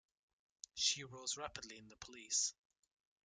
She 0.73 1.03
rose 1.03 1.37
rapidly 1.37 1.77
in 1.77 1.87
the 1.87 1.95
police. 1.95 2.55